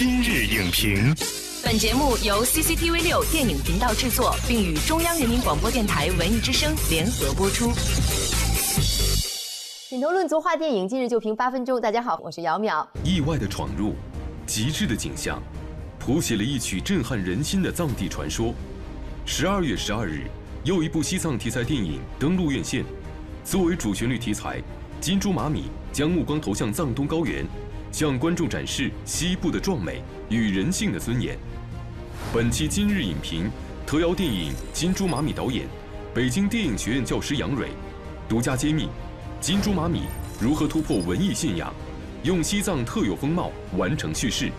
[0.00, 1.14] 今日影评，
[1.62, 7.70] 本节目由 CCTV 六电影频道制作，并与中央人民广播电台文艺之声联合播出。
[9.90, 11.78] 品头论足话电影，今日就评八分钟。
[11.78, 12.88] 大家好，我是姚淼。
[13.04, 13.94] 意外的闯入，
[14.46, 15.38] 极致的景象，
[15.98, 18.54] 谱写了一曲震撼人心的藏地传说。
[19.26, 20.22] 十二月十二日，
[20.64, 22.86] 又一部西藏题材电影登陆院线。
[23.44, 24.60] 作为主旋律题材，
[24.98, 25.64] 《金珠玛米》
[25.94, 27.44] 将目光投向藏东高原。
[27.92, 31.36] 向观众展示西部的壮美与人性的尊严。
[32.32, 33.50] 本期今日影评
[33.86, 35.66] 特邀电影《金珠玛米》导演，
[36.14, 37.68] 北京电影学院教师杨蕊，
[38.28, 38.84] 独家揭秘
[39.40, 40.00] 《金珠玛米》
[40.40, 41.74] 如何突破文艺信仰，
[42.22, 44.50] 用西藏特有风貌完成叙事。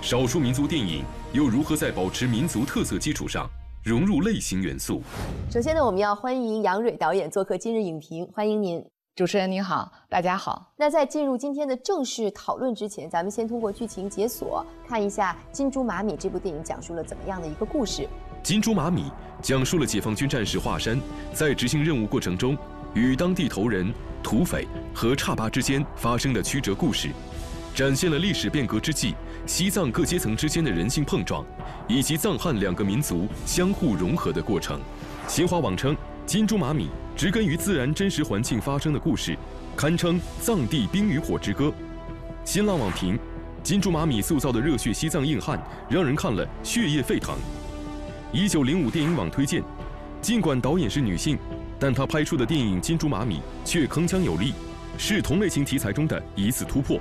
[0.00, 1.02] 少数民族电影
[1.32, 3.50] 又如何在保持民族特色基础上
[3.82, 5.02] 融入类型元素？
[5.50, 8.84] 首先呢，我们要欢迎杨蕊导演做客今日影评，欢迎您。
[9.18, 10.64] 主持人你好，大家好。
[10.76, 18.02] 那在进入今天的正式讨论之前，咱们先通过剧情解锁看一下《金珠玛米》这部电影讲述了怎么样的一个故事。
[18.44, 19.10] 《金珠玛米》
[19.42, 21.00] 讲述了解放军战士华山
[21.32, 22.56] 在执行任务过程中，
[22.94, 27.08] 与当地头人、土匪和刹巴之间发生的曲折故事，
[27.74, 29.16] 展现了历史变革之际
[29.46, 31.44] 西藏各阶层之间的人性碰撞，
[31.88, 34.80] 以及藏汉两个民族相互融合的过程。
[35.26, 35.96] 新华网称。
[36.28, 39.36] 金珠玛米植根于自然真实环境发生的故事，
[39.76, 41.72] 堪称藏地冰与火之歌。
[42.44, 43.18] 新浪网评：
[43.60, 45.60] 金珠玛米塑造的热血西藏硬汉，
[45.90, 47.34] 让人看了血液沸腾。
[48.32, 49.64] 一九零五电影网推荐：
[50.20, 51.36] 尽管导演是女性，
[51.76, 54.54] 但她拍出的电影《金珠玛米》却铿锵有力，
[54.96, 57.00] 是同类型题材中的一次突破。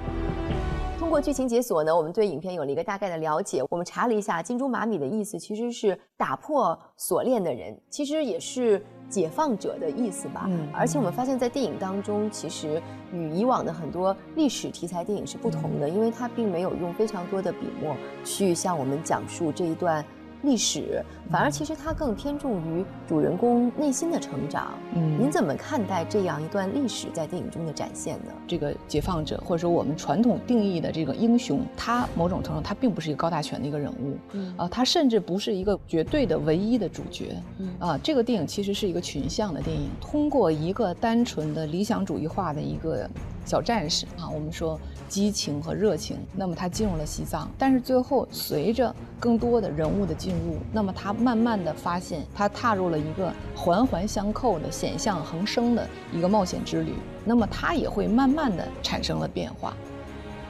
[0.97, 3.61] 通过剧情解锁呢，我们对影片有了一个大概的了解。
[3.69, 8.83] 我们查了一下，金珠玛米的意思其实是打破锁链的人，其实也是。
[9.09, 12.81] 解放者的意思吧，嗯，而且我们发现，在电影当中，其实
[13.13, 20.03] 与以往的很多历史题材电影是不同的，因为它并没有用非常多的笔墨去向我们讲述这一段。
[20.43, 24.73] 历史反而其实它更偏重于主人公内心的成长。
[24.95, 28.31] 嗯，您怎么看待这样一段历史在电影中的展现呢？
[28.47, 34.17] 这个解放者或者说我们传统定义的这个英雄，他某种程度他并不是一个高大全的一个人物。
[34.33, 37.35] 嗯，啊，他甚至不是一个绝对的唯一的主角。
[37.57, 43.09] 嗯，啊，这个电影其实是一个群像的电影，通过一个单纯的理想主义化的一个。
[43.47, 44.77] 小战士啊，我们说
[45.07, 56.93] 激情和热情，那么他进入了西藏，但是最后随着更多的人物的进入，那么他慢慢的发现，他踏入了一个环环相扣的险象横生的一个冒险之旅，
[57.23, 59.73] 那么他也会慢慢的产生了变化。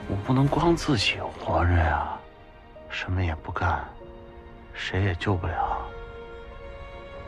[0.10, 2.18] 我不能光自己活着呀，
[2.90, 3.88] 什么也不干，
[4.74, 5.78] 谁也救不了，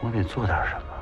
[0.02, 0.99] 我得做点什么。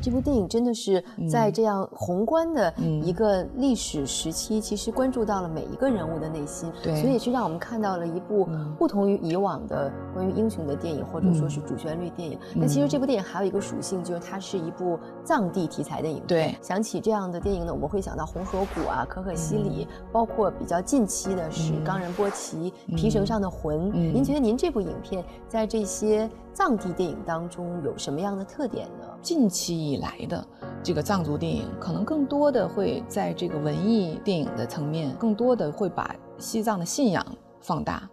[0.00, 8.48] 这部电影真的是在这样宏观的一个历史时期，其实关注到了每一个人物的内心，所以也是让我们看到了一部
[8.78, 12.38] 不同于以往的关于英雄的电影，或者说是主旋律电影。
[12.54, 16.26] 那其实这部电影还有一个属性，就是它是一部藏地题材的影片。
[16.26, 16.58] 对。
[16.62, 23.90] 想起这样的电影呢，我们会想到红河谷啊、可可西里，包括比较近期的是冈仁波齐《皮绳上的魂》。
[23.92, 26.30] 您觉得您这部影片在这些？
[26.58, 29.06] 藏地电影当中有什么样的特点呢？
[29.22, 30.44] 近期以来的
[30.82, 37.24] 这个藏族电影，可能更多的会在这个文艺电影的层面，更多的会把西藏的信仰
[37.60, 38.10] 放大。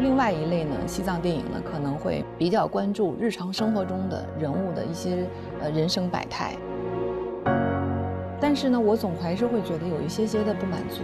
[0.00, 5.28] 另外一类呢，西藏电影呢可能会比较关注日常生活中的人物的一些
[5.60, 6.56] 呃人生百态。
[8.40, 11.02] 但是呢，我总还是会觉得有一些些的不满足。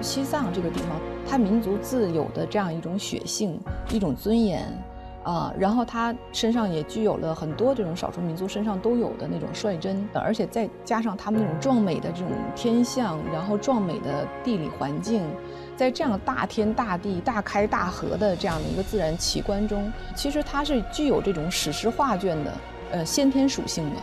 [0.00, 0.90] 西藏这个地方，
[1.28, 4.66] 它民族自有的这样一种血性、一种尊严，
[5.22, 15.22] 啊，然后它身上也具有了很多这种少数民族身上都有的那种率真，而且再加上他们那种壮美的这种天象，然后壮美的地理环境，
[15.76, 22.52] 在这样大天大地、大开大合的这样的一个自然奇观中，其实它是具有这种史诗画卷的，
[22.92, 23.96] 呃，先天属性的。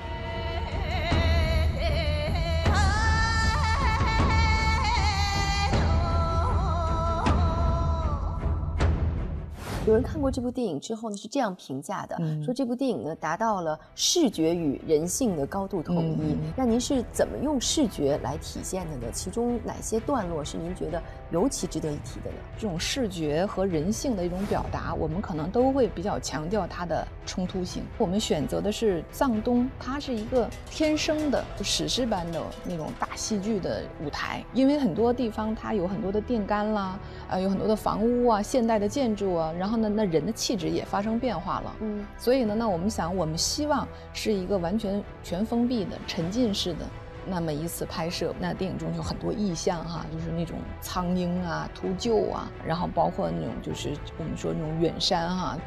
[9.87, 16.35] 有人看过这部电影之后呢，是这样评价的：说这部电影呢达到了视觉与人性的高度统一。
[16.57, 19.03] 那您是怎么用视觉来体现的呢？
[19.13, 21.01] 其中哪些段落是您觉得
[21.31, 22.35] 尤其值得一提的呢？
[22.57, 27.81] 这种视觉和人性的一种表达，我们可能都会比较强调它的冲突性。
[27.97, 36.99] 我们选择的是藏东，它是一个天生的史诗般的那种大戏剧的舞台，因为很多地方它有很多的电杆啦，
[37.29, 39.76] 呃，有很多的房屋啊，现代的建筑啊，然后。
[39.77, 46.79] 那那人的气质也发生变化了，嗯，所以呢，那我们想，我们希望是一个完全全封闭的沉浸式的
[47.25, 55.57] 那么一次拍摄，那电影中有很多意象哈，就是那种苍鹰啊、秃鹫啊，然后包括那种就是我们说那种远山哈。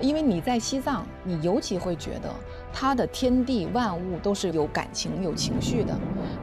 [0.00, 2.32] 因为你在西藏，你尤其会觉得
[2.72, 5.92] 它的天地万物都是有感情、有情绪的，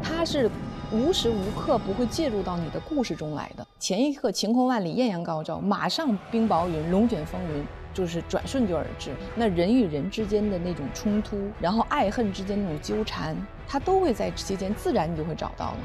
[0.03, 0.51] 它是
[0.95, 3.67] 无时无刻不会介入到你的故事中来的。
[3.77, 9.11] 前一刻晴空万里、艳阳高照，马上冰雹云、龙卷风云，就是转瞬就而至。
[9.35, 13.35] 那人与人之间的那种冲突，然后爱恨之间那种纠缠，
[13.67, 15.77] 它都会在期间自然你就会找到了。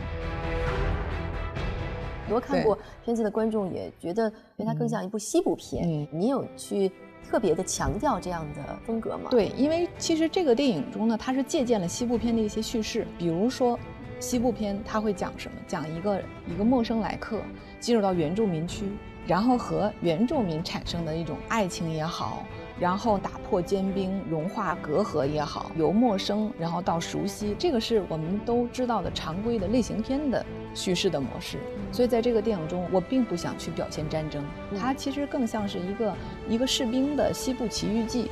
[2.23, 5.85] 很多看过片子的观众也觉得，因为它更像一部西部片。
[5.85, 6.93] 嗯，你有去。
[7.31, 9.31] 特别的强调这样的风格吗？
[9.31, 13.79] 对，因为其实这个电影中呢，它是借鉴了西部片的一些叙事，比如说，
[14.21, 15.57] 西部片它会讲什么？
[15.67, 17.41] 讲一个一个陌生来客
[17.81, 18.85] 进入到原住民区，
[19.27, 22.45] 然后和原住民产生的一种爱情也好。
[22.79, 30.43] 然后打破坚冰，融化隔阂也好，由陌生然后到熟悉，这个是我们都知道的常规的类型片的
[30.75, 31.59] 叙事的模式。
[31.93, 34.43] 所以在这个电影中，我并不想去表现战争，
[34.79, 36.15] 它其实更像是一个
[36.49, 38.31] 一个士兵的西部奇遇记。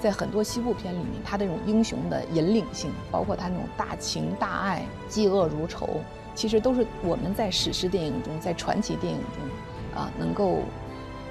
[0.00, 6.00] 在很多西部片里面，他这种英雄的引领性，包括他那种大情大爱、嫉恶如仇，
[6.34, 10.60] 其实都是我们在史诗电影中、在传奇电影中啊能够。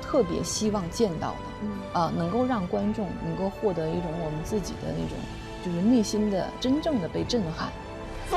[0.02, 1.36] 特别希望见到
[1.94, 5.16] 的，啊，能够让观众能够获得一种我们自己的那种，
[5.64, 7.70] 就是内心的真正的被震撼。
[8.28, 8.36] 走，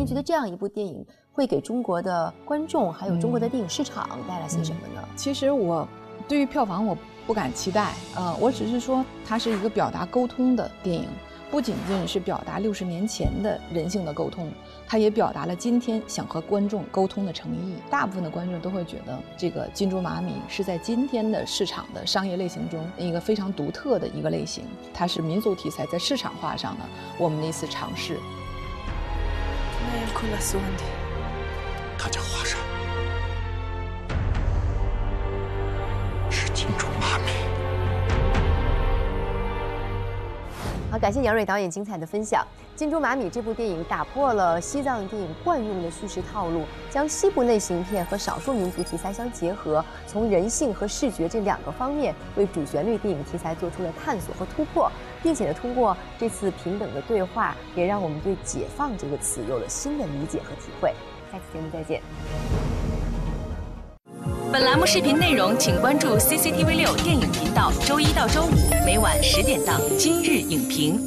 [0.00, 5.08] 您觉得这样一部电影会给中国的观众还有中国的电影市场带来些什么呢？
[5.14, 5.86] 其实我
[6.26, 11.06] 对于票房我不敢期待，呃，我只是说它是一个表达沟通的电影。
[11.50, 14.50] 不仅仅是表达六十年前的人性的沟通，
[14.86, 17.74] 它也表达了今天想和观众沟通的诚意。
[17.90, 24.64] 大部分的观众都会觉得，这个金猪马米是在今天的市场的商业类型中一个非常独特的一个类型，
[24.94, 26.84] 它是民族题材在市场化上的
[27.18, 28.16] 我们的一次尝试。
[31.98, 32.58] 他叫华山，
[36.30, 37.24] 是金猪马米。
[40.90, 42.42] 好，感谢杨蕊导演精彩的分享。
[42.80, 54.90] 《金珠马米》这部电影打破了西藏电影惯用的叙事套路，将西部类型片和少数民族题材相结合，从人性和视觉这两个方面为主旋律电影题材做出了探索和突破，
[55.22, 60.94] 并且呢，通过这次平等的对话，也让我们对“解放”这个词有了新的理解和体会。
[61.30, 62.02] 下期节目再见。
[64.52, 70.98] 本栏目视频内容，请关注 CCTV 六电影频道，周一到周五每晚十点档《今日影评》。